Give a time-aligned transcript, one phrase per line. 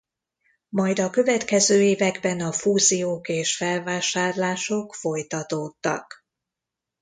[0.69, 6.25] Majd a következő években a fúziók és felvásárlások folytatódtak.